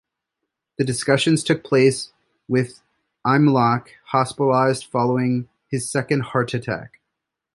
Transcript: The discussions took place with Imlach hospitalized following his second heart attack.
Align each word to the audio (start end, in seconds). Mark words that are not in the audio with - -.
The 0.79 0.83
discussions 0.83 1.43
took 1.43 1.63
place 1.63 2.11
with 2.47 2.81
Imlach 3.23 3.89
hospitalized 4.05 4.85
following 4.85 5.47
his 5.67 5.91
second 5.91 6.21
heart 6.21 6.55
attack. 6.55 6.99